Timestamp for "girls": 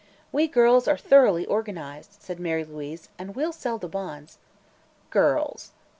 0.47-0.87, 5.11-5.73